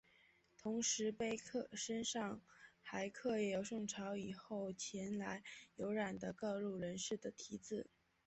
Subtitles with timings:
[0.57, 1.39] 同时碑
[1.73, 2.41] 身上
[2.81, 5.43] 还刻有宋朝以后前来
[5.75, 7.85] 游览的各路人士的题字。